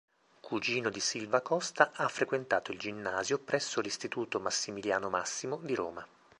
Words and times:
Cugino 0.39 0.89
di 0.89 0.99
Silvia 0.99 1.41
Costa, 1.41 1.91
ha 1.93 2.07
frequentato 2.07 2.71
il 2.71 2.79
ginnasio 2.79 3.37
presso 3.37 3.81
l'istituto 3.81 4.39
Massimiliano 4.39 5.11
Massimo 5.11 5.57
di 5.57 5.75
Roma. 5.75 6.03